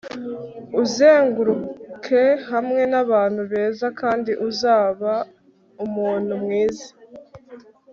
[0.81, 5.11] uzenguruke hamwe n'abantu beza kandi uzaba
[5.85, 6.89] umuntu mwiza